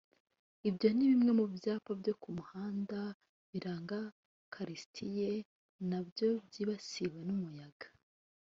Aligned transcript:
Ibyo 0.69 0.87
ni 0.95 1.05
bimwe 1.11 1.31
mu 1.39 1.45
byapa 1.55 1.91
byo 2.01 2.13
ku 2.21 2.29
muhanda 2.37 2.99
biranga 3.51 3.99
karitsiye 4.53 5.29
nabyo 5.89 6.29
byibasiwe 6.47 7.17
n’uyu 7.25 7.43
muyaga 7.49 7.87